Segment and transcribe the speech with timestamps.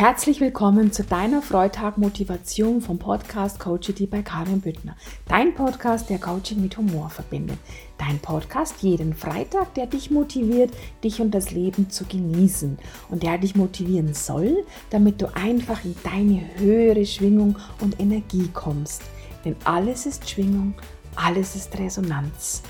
[0.00, 4.96] Herzlich willkommen zu deiner Freitag Motivation vom Podcast Coachity bei Karin Büttner.
[5.28, 7.58] Dein Podcast, der Coaching mit Humor verbindet.
[7.98, 10.70] Dein Podcast jeden Freitag, der dich motiviert,
[11.04, 12.78] dich und das Leben zu genießen
[13.10, 19.02] und der dich motivieren soll, damit du einfach in deine höhere Schwingung und Energie kommst.
[19.44, 20.72] Denn alles ist Schwingung,
[21.14, 22.62] alles ist Resonanz.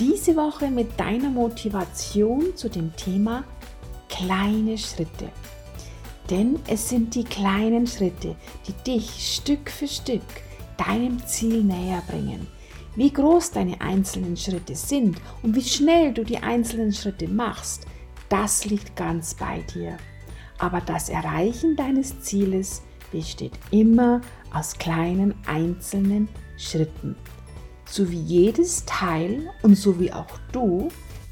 [0.00, 3.44] Diese Woche mit deiner Motivation zu dem Thema
[4.08, 5.30] kleine Schritte.
[6.30, 8.36] Denn es sind die kleinen Schritte,
[8.66, 10.22] die dich Stück für Stück
[10.76, 12.46] deinem Ziel näher bringen.
[12.96, 17.86] Wie groß deine einzelnen Schritte sind und wie schnell du die einzelnen Schritte machst,
[18.28, 19.96] das liegt ganz bei dir.
[20.58, 24.20] Aber das Erreichen deines Zieles besteht immer
[24.52, 27.16] aus kleinen einzelnen Schritten.
[27.84, 30.88] So wie jedes Teil und so wie auch du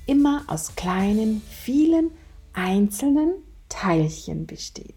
[0.06, 2.10] immer aus kleinen, vielen
[2.52, 3.34] einzelnen
[3.72, 4.94] Teilchen besteht.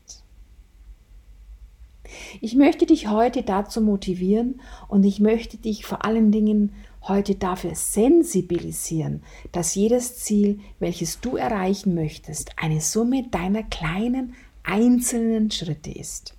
[2.42, 7.74] Ich möchte dich heute dazu motivieren und ich möchte dich vor allen Dingen heute dafür
[7.74, 16.36] sensibilisieren, dass jedes Ziel, welches du erreichen möchtest, eine Summe deiner kleinen einzelnen Schritte ist.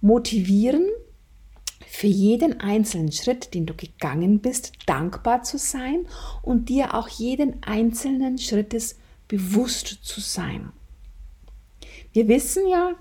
[0.00, 0.86] Motivieren
[1.86, 6.06] für jeden einzelnen Schritt, den du gegangen bist, dankbar zu sein
[6.42, 8.96] und dir auch jeden einzelnen Schrittes
[9.26, 10.72] bewusst zu sein.
[12.12, 12.94] Wir wissen ja,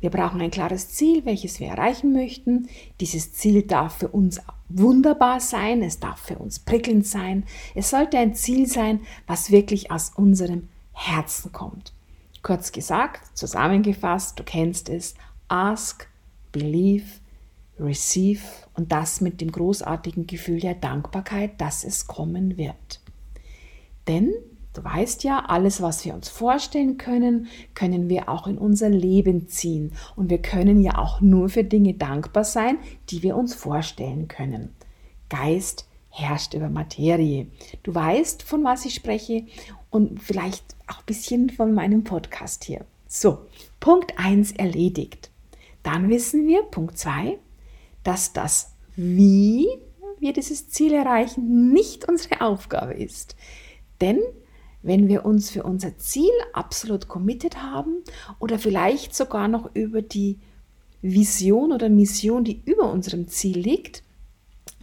[0.00, 2.68] wir brauchen ein klares Ziel, welches wir erreichen möchten.
[3.00, 7.44] Dieses Ziel darf für uns wunderbar sein, es darf für uns prickelnd sein.
[7.74, 11.92] Es sollte ein Ziel sein, was wirklich aus unserem Herzen kommt.
[12.42, 15.14] Kurz gesagt, zusammengefasst, du kennst es,
[15.48, 16.08] ask,
[16.52, 17.06] believe,
[17.80, 18.42] receive
[18.74, 23.00] und das mit dem großartigen Gefühl der Dankbarkeit, dass es kommen wird.
[24.06, 24.32] Denn
[24.78, 29.48] Du weißt ja, alles, was wir uns vorstellen können, können wir auch in unser Leben
[29.48, 29.90] ziehen.
[30.14, 32.78] Und wir können ja auch nur für Dinge dankbar sein,
[33.10, 34.72] die wir uns vorstellen können.
[35.30, 37.48] Geist herrscht über Materie.
[37.82, 39.46] Du weißt, von was ich spreche
[39.90, 42.84] und vielleicht auch ein bisschen von meinem Podcast hier.
[43.08, 43.46] So,
[43.80, 45.32] Punkt 1 erledigt.
[45.82, 47.36] Dann wissen wir, Punkt 2,
[48.04, 49.66] dass das Wie
[50.20, 53.34] wir dieses Ziel erreichen nicht unsere Aufgabe ist.
[54.00, 54.20] Denn
[54.82, 58.02] wenn wir uns für unser Ziel absolut committed haben
[58.38, 60.38] oder vielleicht sogar noch über die
[61.02, 64.02] Vision oder Mission, die über unserem Ziel liegt,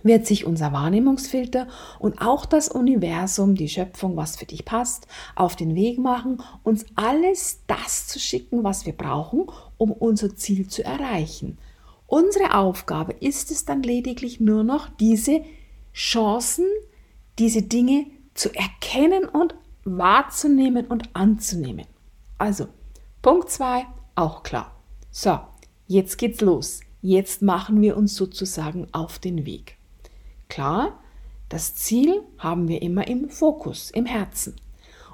[0.04, 1.68] wird sich unser Wahrnehmungsfilter
[1.98, 6.86] und auch das Universum, die Schöpfung, was für dich passt, auf den Weg machen, uns
[6.96, 9.48] alles das zu schicken, was wir brauchen,
[9.78, 11.58] um unser Ziel zu erreichen.
[12.06, 15.44] Unsere Aufgabe ist es dann lediglich nur noch, diese
[15.92, 16.68] Chancen,
[17.40, 18.06] diese Dinge
[18.36, 19.56] zu erkennen und
[19.86, 21.86] wahrzunehmen und anzunehmen.
[22.38, 22.68] Also,
[23.22, 23.86] Punkt 2,
[24.16, 24.76] auch klar.
[25.12, 25.40] So,
[25.88, 26.82] jetzt geht's los.
[27.02, 29.78] Jetzt machen wir uns sozusagen auf den Weg.
[30.50, 31.00] Klar,
[31.50, 34.56] das Ziel haben wir immer im Fokus, im Herzen.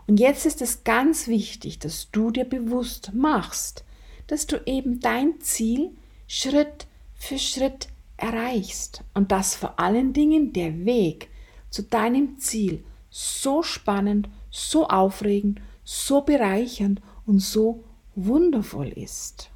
[0.08, 3.84] Und jetzt ist es ganz wichtig, dass du dir bewusst machst,
[4.28, 5.92] dass du eben dein Ziel
[6.28, 11.30] Schritt für Schritt erreichst und dass vor allen Dingen der Weg
[11.70, 19.50] zu deinem Ziel so spannend so aufregend, so bereichernd und so wundervoll ist.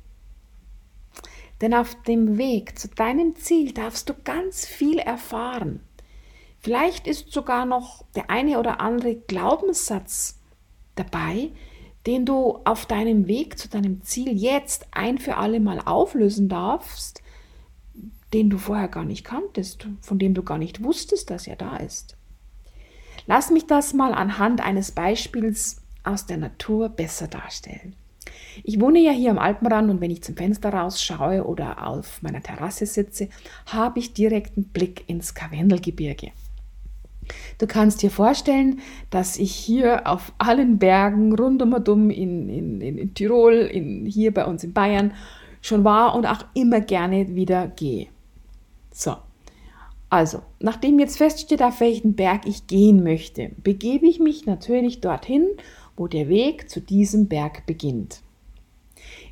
[1.62, 5.82] Denn auf dem Weg zu deinem Ziel darfst du ganz viel erfahren.
[6.60, 10.40] Vielleicht ist sogar noch der eine oder andere Glaubenssatz
[10.96, 11.52] dabei,
[12.08, 17.22] den du auf deinem Weg zu deinem Ziel jetzt ein für alle Mal auflösen darfst,
[18.34, 21.78] den du vorher gar nicht kanntest, von dem du gar nicht wusstest, dass er da
[21.78, 22.18] ist.
[23.28, 27.96] Lass mich das mal anhand eines Beispiels aus der Natur besser darstellen.
[28.64, 32.42] Ich wohne ja hier am Alpenrand und wenn ich zum Fenster rausschaue oder auf meiner
[32.42, 33.30] Terrasse sitze,
[33.66, 36.32] habe ich direkten Blick ins Karwendelgebirge.
[37.58, 42.98] Du kannst dir vorstellen, dass ich hier auf allen Bergen rund um in, in, in,
[42.98, 45.14] in Tirol, in, hier bei uns in Bayern
[45.62, 48.08] schon war und auch immer gerne wieder gehe.
[48.92, 49.16] So,
[50.16, 55.46] also, nachdem jetzt feststeht, auf welchen Berg ich gehen möchte, begebe ich mich natürlich dorthin,
[55.98, 58.22] wo der Weg zu diesem Berg beginnt.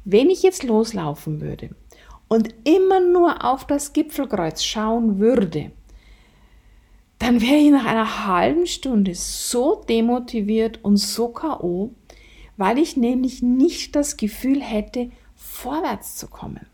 [0.03, 1.69] Wenn ich jetzt loslaufen würde
[2.27, 5.71] und immer nur auf das Gipfelkreuz schauen würde,
[7.18, 11.95] dann wäre ich nach einer halben Stunde so demotiviert und so KO,
[12.57, 16.72] weil ich nämlich nicht das Gefühl hätte, vorwärts zu kommen.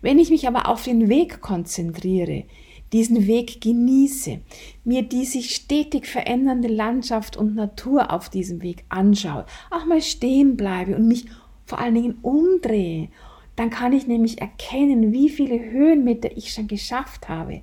[0.00, 2.44] Wenn ich mich aber auf den Weg konzentriere,
[2.92, 4.40] diesen Weg genieße,
[4.84, 10.56] mir die sich stetig verändernde Landschaft und Natur auf diesem Weg anschaue, auch mal stehen
[10.56, 11.26] bleibe und mich
[11.66, 13.08] vor allen Dingen umdrehe,
[13.56, 17.60] dann kann ich nämlich erkennen, wie viele Höhenmeter ich schon geschafft habe.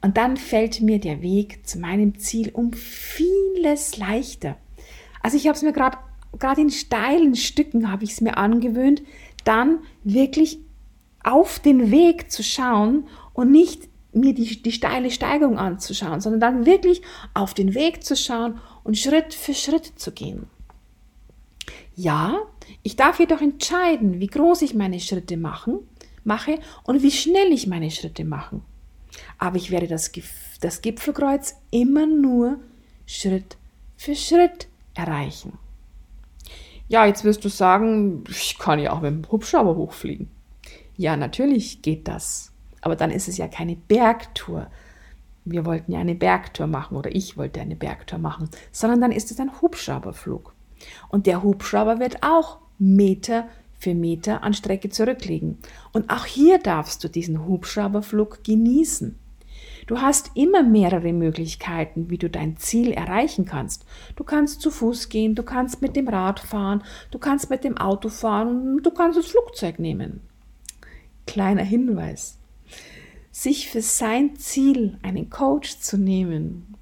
[0.00, 4.56] Und dann fällt mir der Weg zu meinem Ziel um vieles leichter.
[5.22, 5.98] Also ich habe es mir gerade
[6.38, 9.02] gerade in steilen Stücken habe ich es mir angewöhnt,
[9.44, 10.58] dann wirklich
[11.24, 16.66] auf den Weg zu schauen und nicht mir die, die steile Steigung anzuschauen, sondern dann
[16.66, 17.02] wirklich
[17.34, 20.46] auf den Weg zu schauen und Schritt für Schritt zu gehen.
[21.94, 22.38] Ja,
[22.82, 25.78] ich darf jedoch entscheiden, wie groß ich meine Schritte machen,
[26.24, 28.60] mache und wie schnell ich meine Schritte mache.
[29.38, 30.10] Aber ich werde das,
[30.60, 32.58] das Gipfelkreuz immer nur
[33.06, 33.56] Schritt
[33.96, 35.58] für Schritt erreichen.
[36.88, 40.30] Ja, jetzt wirst du sagen, ich kann ja auch mit dem Hubschrauber hochfliegen.
[40.96, 42.52] Ja, natürlich geht das.
[42.80, 44.68] Aber dann ist es ja keine Bergtour.
[45.44, 49.30] Wir wollten ja eine Bergtour machen oder ich wollte eine Bergtour machen, sondern dann ist
[49.30, 50.54] es ein Hubschrauberflug.
[51.08, 53.48] Und der Hubschrauber wird auch Meter
[53.78, 55.58] für Meter an Strecke zurücklegen.
[55.92, 59.18] Und auch hier darfst du diesen Hubschrauberflug genießen.
[59.86, 63.84] Du hast immer mehrere Möglichkeiten, wie du dein Ziel erreichen kannst.
[64.14, 67.76] Du kannst zu Fuß gehen, du kannst mit dem Rad fahren, du kannst mit dem
[67.76, 70.20] Auto fahren, du kannst das Flugzeug nehmen.
[71.26, 72.38] Kleiner Hinweis.
[73.30, 76.74] Sich für sein Ziel einen Coach zu nehmen,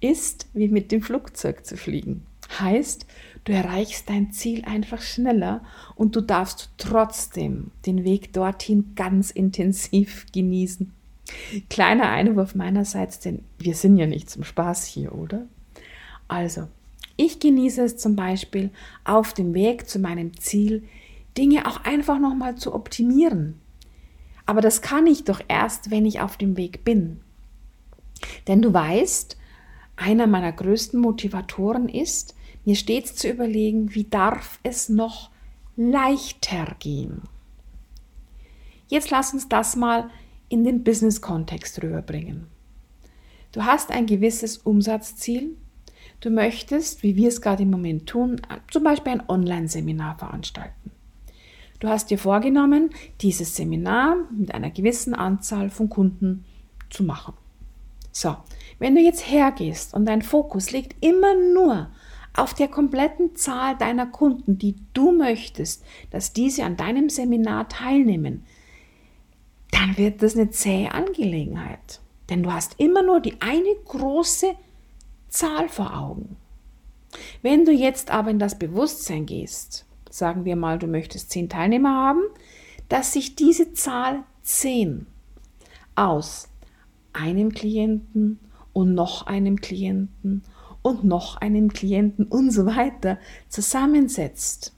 [0.00, 2.26] ist wie mit dem Flugzeug zu fliegen.
[2.60, 3.06] Heißt,
[3.44, 5.62] du erreichst dein Ziel einfach schneller
[5.94, 10.92] und du darfst trotzdem den Weg dorthin ganz intensiv genießen.
[11.70, 15.46] Kleiner Einwurf meinerseits, denn wir sind ja nicht zum Spaß hier, oder?
[16.28, 16.68] Also,
[17.16, 18.70] ich genieße es zum Beispiel
[19.04, 20.82] auf dem Weg zu meinem Ziel,
[21.36, 23.60] Dinge auch einfach nochmal zu optimieren.
[24.46, 27.20] Aber das kann ich doch erst, wenn ich auf dem Weg bin.
[28.46, 29.36] Denn du weißt,
[29.96, 32.34] einer meiner größten Motivatoren ist,
[32.64, 35.30] mir stets zu überlegen, wie darf es noch
[35.76, 37.22] leichter gehen.
[38.88, 40.10] Jetzt lass uns das mal
[40.48, 42.46] in den Business-Kontext rüberbringen.
[43.52, 45.56] Du hast ein gewisses Umsatzziel.
[46.20, 48.40] Du möchtest, wie wir es gerade im Moment tun,
[48.70, 50.90] zum Beispiel ein Online-Seminar veranstalten.
[51.80, 52.90] Du hast dir vorgenommen,
[53.20, 56.44] dieses Seminar mit einer gewissen Anzahl von Kunden
[56.90, 57.34] zu machen.
[58.12, 58.36] So,
[58.78, 61.90] wenn du jetzt hergehst und dein Fokus liegt immer nur
[62.36, 68.44] auf der kompletten Zahl deiner Kunden, die du möchtest, dass diese an deinem Seminar teilnehmen,
[69.70, 72.00] dann wird das eine zähe Angelegenheit.
[72.30, 74.54] Denn du hast immer nur die eine große
[75.28, 76.36] Zahl vor Augen.
[77.42, 81.92] Wenn du jetzt aber in das Bewusstsein gehst, sagen wir mal, du möchtest zehn Teilnehmer
[81.92, 82.20] haben,
[82.88, 85.06] dass sich diese Zahl zehn
[85.96, 86.48] aus
[87.12, 88.38] einem Klienten
[88.72, 90.44] und noch einem Klienten
[90.82, 93.18] und noch einem Klienten und so weiter
[93.48, 94.72] zusammensetzt.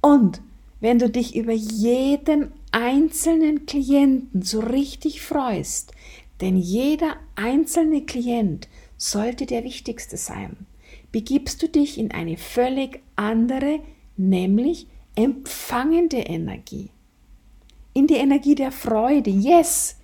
[0.00, 0.42] Und
[0.80, 5.92] wenn du dich über jeden einzelnen Klienten so richtig freust,
[6.40, 8.66] denn jeder einzelne Klient
[8.96, 10.56] sollte der wichtigste sein,
[11.12, 13.80] begibst du dich in eine völlig andere,
[14.20, 14.86] nämlich
[15.16, 16.90] empfangende Energie.
[17.92, 19.30] In die Energie der Freude.
[19.30, 19.96] Yes,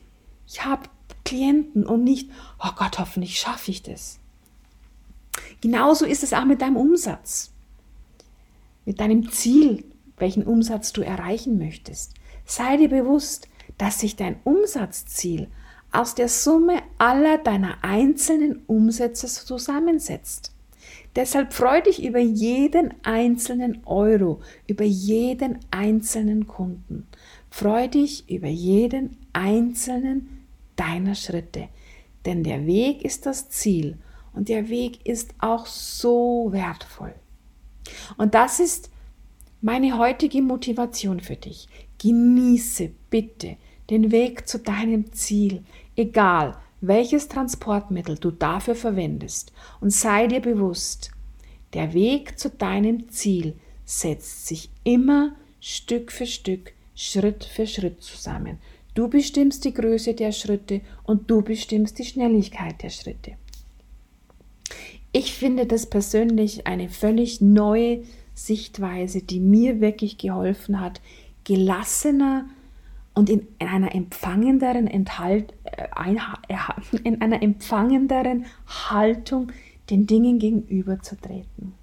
[0.47, 0.89] ich habe
[1.25, 2.31] Klienten und nicht,
[2.63, 4.19] oh Gott, hoffentlich schaffe ich das.
[5.61, 7.53] Genauso ist es auch mit deinem Umsatz,
[8.85, 9.85] mit deinem Ziel,
[10.19, 12.15] welchen Umsatz du erreichen möchtest.
[12.45, 13.49] Sei dir bewusst,
[13.79, 15.49] dass sich dein Umsatzziel
[15.93, 20.56] aus der Summe aller deiner einzelnen Umsätze zusammensetzt.
[21.17, 27.07] Deshalb freu dich über jeden einzelnen Euro, über jeden einzelnen Kunden.
[27.51, 30.45] Freu dich über jeden einzelnen
[30.77, 31.69] deiner Schritte.
[32.27, 33.97] Denn der Weg ist das Ziel
[34.35, 37.15] und der Weg ist auch so wertvoll.
[38.19, 38.91] Und das ist
[39.63, 41.67] meine heutige Motivation für dich.
[41.99, 43.57] Genieße bitte
[43.89, 45.65] den Weg zu deinem Ziel,
[45.97, 51.11] egal welches Transportmittel du dafür verwendest, und sei dir bewusst,
[51.73, 53.55] der Weg zu deinem Ziel
[53.85, 58.59] setzt sich immer Stück für Stück, Schritt für Schritt zusammen.
[58.95, 63.33] Du bestimmst die Größe der Schritte und du bestimmst die Schnelligkeit der Schritte.
[65.13, 68.03] Ich finde das persönlich eine völlig neue
[68.35, 71.01] Sichtweise, die mir wirklich geholfen hat,
[71.45, 72.49] gelassener
[73.17, 75.89] und in einer empfangenderen Enthalt, äh,
[77.03, 79.51] in einer empfangenderen Haltung
[79.91, 81.75] den Dingen gegenüberzutreten.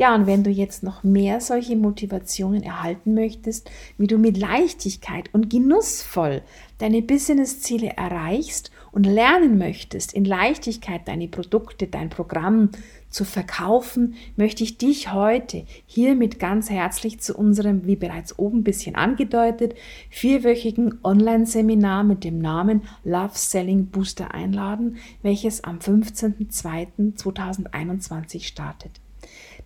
[0.00, 5.28] Ja, und wenn du jetzt noch mehr solche Motivationen erhalten möchtest, wie du mit Leichtigkeit
[5.34, 6.40] und genussvoll
[6.78, 12.70] deine Business-Ziele erreichst und lernen möchtest, in Leichtigkeit deine Produkte, dein Programm
[13.10, 18.64] zu verkaufen, möchte ich dich heute hiermit ganz herzlich zu unserem, wie bereits oben ein
[18.64, 19.74] bisschen angedeutet,
[20.08, 28.92] vierwöchigen Online-Seminar mit dem Namen Love Selling Booster einladen, welches am 15.02.2021 startet.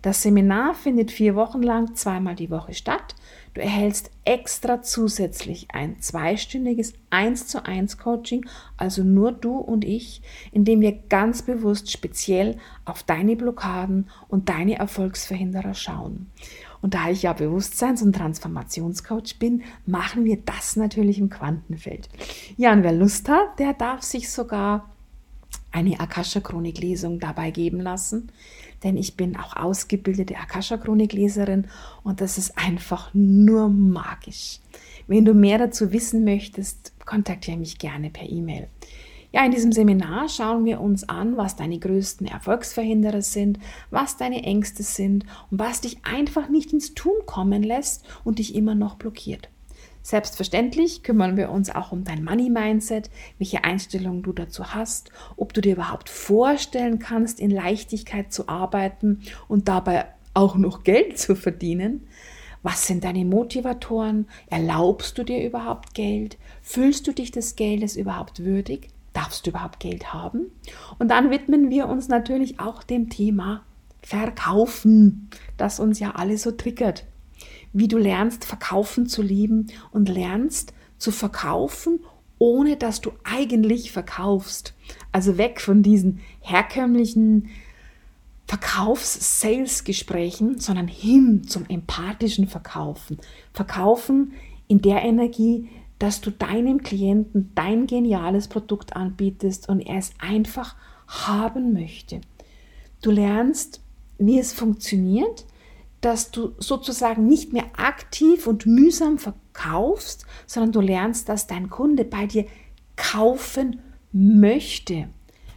[0.05, 3.15] Das Seminar findet vier Wochen lang zweimal die Woche statt.
[3.55, 8.45] Du erhältst extra zusätzlich ein zweistündiges 1 zu 1 Coaching,
[8.77, 10.21] also nur du und ich,
[10.51, 16.29] in dem wir ganz bewusst speziell auf deine Blockaden und deine Erfolgsverhinderer schauen.
[16.83, 22.09] Und da ich ja Bewusstseins- und Transformationscoach bin, machen wir das natürlich im Quantenfeld.
[22.57, 24.94] Ja, und wer Lust hat, der darf sich sogar
[25.75, 28.31] eine Akasha-Chronik-Lesung dabei geben lassen
[28.85, 31.67] denn ich bin auch ausgebildete Akasha-Chronik-Leserin
[32.03, 34.59] und das ist einfach nur magisch.
[35.07, 38.67] Wenn du mehr dazu wissen möchtest, kontaktiere mich gerne per E-Mail.
[39.31, 44.43] Ja, in diesem Seminar schauen wir uns an, was deine größten Erfolgsverhinderer sind, was deine
[44.43, 48.95] Ängste sind und was dich einfach nicht ins Tun kommen lässt und dich immer noch
[48.95, 49.49] blockiert.
[50.05, 53.09] Selbstverständlich kümmern wir uns auch um dein Money-Mindset,
[53.39, 59.21] welche Einstellungen du dazu hast, ob du dir überhaupt vorstellen kannst, in Leichtigkeit zu arbeiten
[59.47, 62.05] und dabei auch noch Geld zu verdienen.
[62.61, 64.27] Was sind deine Motivatoren?
[64.45, 66.37] Erlaubst du dir überhaupt Geld?
[66.61, 68.89] Fühlst du dich des Geldes überhaupt würdig?
[69.13, 70.51] Darfst du überhaupt Geld haben?
[70.99, 73.63] Und dann widmen wir uns natürlich auch dem Thema
[74.03, 77.05] Verkaufen, das uns ja alle so triggert
[77.75, 81.99] wie du lernst, verkaufen zu lieben und lernst zu verkaufen,
[82.39, 84.73] ohne dass du eigentlich verkaufst.
[85.11, 87.49] Also weg von diesen herkömmlichen
[88.47, 93.17] Verkaufs-Sales-Gesprächen, sondern hin zum empathischen Verkaufen.
[93.51, 94.31] Verkaufen
[94.69, 95.67] in der Energie,
[95.99, 100.77] dass du deinem Klienten dein geniales Produkt anbietest und er es einfach
[101.07, 102.21] haben möchte.
[103.01, 103.81] Du lernst,
[104.17, 105.45] wie es funktioniert,
[106.05, 112.05] dass du sozusagen nicht mehr aktiv und mühsam verkaufst, sondern du lernst, dass dein Kunde
[112.05, 112.45] bei dir
[112.95, 113.81] kaufen
[114.11, 115.09] möchte,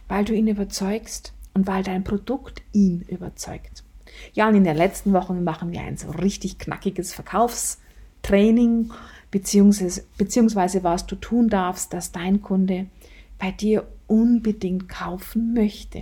[0.07, 3.83] weil du ihn überzeugst und weil dein Produkt ihn überzeugt.
[4.33, 8.91] Ja, und in den letzten Wochen machen wir ein so richtig knackiges Verkaufstraining,
[9.29, 12.87] beziehungsweise, beziehungsweise was du tun darfst, dass dein Kunde
[13.37, 16.01] bei dir unbedingt kaufen möchte.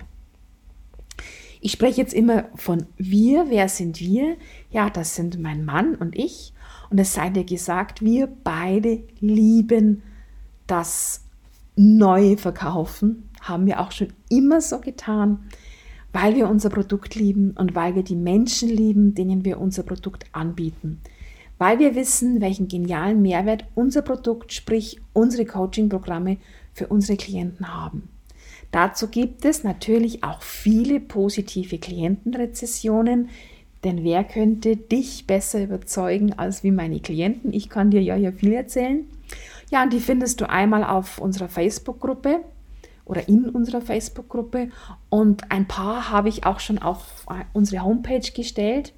[1.61, 3.49] Ich spreche jetzt immer von wir.
[3.49, 4.37] Wer sind wir?
[4.69, 6.53] Ja, das sind mein Mann und ich.
[6.89, 10.03] Und es sei dir gesagt, wir beide lieben
[10.67, 11.25] das
[11.75, 13.29] neue Verkaufen.
[13.41, 15.49] Haben wir auch schon immer so getan,
[16.13, 20.25] weil wir unser Produkt lieben und weil wir die Menschen lieben, denen wir unser Produkt
[20.31, 21.01] anbieten.
[21.57, 26.37] Weil wir wissen, welchen genialen Mehrwert unser Produkt, sprich unsere Coaching-Programme
[26.73, 28.09] für unsere Klienten haben.
[28.71, 33.29] Dazu gibt es natürlich auch viele positive Klientenrezessionen,
[33.83, 37.53] denn wer könnte dich besser überzeugen als wie meine Klienten?
[37.53, 39.07] Ich kann dir ja hier viel erzählen.
[39.69, 42.41] Ja, und die findest du einmal auf unserer Facebook-Gruppe
[43.05, 44.69] oder in unserer Facebook-Gruppe
[45.09, 48.93] und ein paar habe ich auch schon auf unsere Homepage gestellt.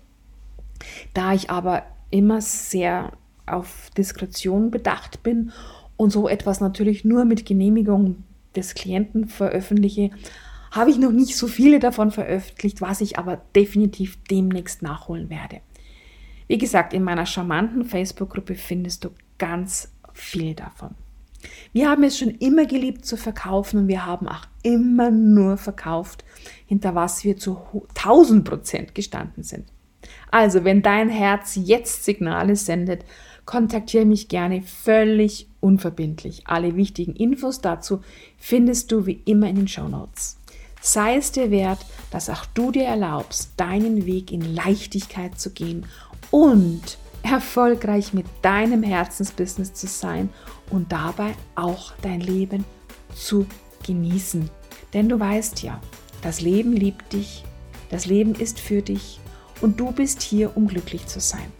[1.13, 3.11] Da ich aber immer sehr
[3.45, 5.51] auf Diskretion bedacht bin
[5.97, 8.23] und so etwas natürlich nur mit Genehmigung
[8.55, 10.11] des Klienten veröffentliche,
[10.71, 15.61] habe ich noch nicht so viele davon veröffentlicht, was ich aber definitiv demnächst nachholen werde.
[16.47, 20.95] Wie gesagt, in meiner charmanten Facebook-Gruppe findest du ganz viele davon.
[21.71, 26.25] Wir haben es schon immer geliebt zu verkaufen und wir haben auch immer nur verkauft,
[26.65, 27.59] hinter was wir zu
[27.95, 29.65] 1000 Prozent gestanden sind.
[30.31, 33.05] Also, wenn dein Herz jetzt Signale sendet,
[33.49, 36.43] kontaktiere mich gerne völlig unverbindlich.
[36.45, 38.01] Alle wichtigen Infos dazu
[38.37, 40.37] findest du wie immer in den Show Notes.
[40.81, 41.79] Sei es dir wert,
[42.11, 45.87] dass auch du dir erlaubst, deinen Weg in Leichtigkeit zu gehen
[46.29, 50.29] und erfolgreich mit deinem Herzensbusiness zu sein
[50.69, 52.65] und dabei auch dein Leben
[53.15, 53.47] zu
[53.83, 54.47] genießen.
[54.93, 55.81] Denn du weißt ja,
[56.21, 57.43] das Leben liebt dich,
[57.89, 59.19] das Leben ist für dich
[59.59, 61.51] und du bist hier, um glücklich zu sein.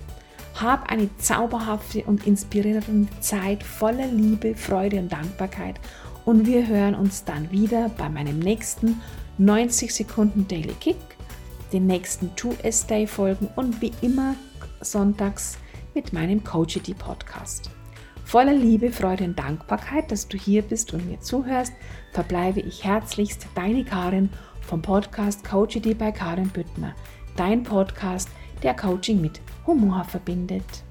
[0.61, 5.79] Hab eine zauberhafte und inspirierende Zeit voller Liebe, Freude und Dankbarkeit
[6.25, 8.99] und wir hören uns dann wieder bei meinem nächsten
[9.37, 10.97] 90 Sekunden Daily Kick,
[11.71, 14.35] den nächsten 2S Day Folgen und wie immer
[14.81, 15.57] sonntags
[15.95, 17.69] mit meinem Coachity Podcast.
[18.25, 21.71] Voller Liebe, Freude und Dankbarkeit, dass du hier bist und mir zuhörst,
[22.11, 26.95] verbleibe ich herzlichst deine Karin vom Podcast Coachity bei Karin Büttner
[27.39, 28.29] dein Podcast,
[28.63, 30.83] der Coaching mit Humor verbindet.